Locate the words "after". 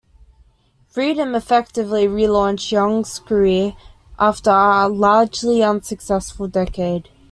4.17-4.49